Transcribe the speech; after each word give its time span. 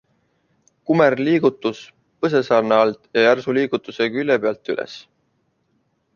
Kumer 0.91 1.17
liigutus 1.27 1.81
põsesarna 2.25 2.81
alt 2.87 2.99
ja 3.19 3.27
järsu 3.27 3.57
liigutusega 3.59 4.17
külje 4.19 4.41
pealt 4.47 4.75
üles. 4.77 4.99